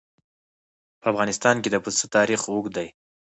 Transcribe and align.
په 1.01 1.05
افغانستان 1.11 1.55
کې 1.63 1.69
د 1.71 1.75
پسه 1.83 2.05
تاریخ 2.15 2.41
اوږد 2.51 2.71
دی. 2.77 2.87